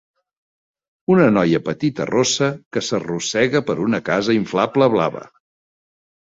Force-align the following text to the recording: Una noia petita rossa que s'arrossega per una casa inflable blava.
Una 1.15 1.27
noia 1.35 1.59
petita 1.67 2.07
rossa 2.11 2.49
que 2.75 2.85
s'arrossega 2.89 3.63
per 3.71 3.79
una 3.87 4.03
casa 4.11 4.39
inflable 4.41 4.93
blava. 4.99 5.27